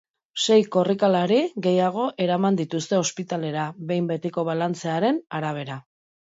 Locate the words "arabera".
5.43-5.81